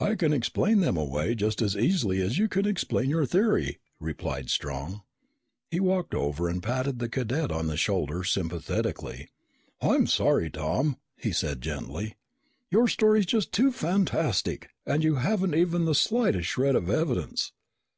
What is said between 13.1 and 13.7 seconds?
is just too